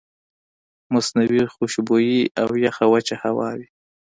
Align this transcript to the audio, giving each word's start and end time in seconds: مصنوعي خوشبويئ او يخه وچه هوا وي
مصنوعي 0.93 1.43
خوشبويئ 1.53 2.21
او 2.41 2.49
يخه 2.65 2.85
وچه 2.93 3.15
هوا 3.23 3.49
وي 3.57 3.67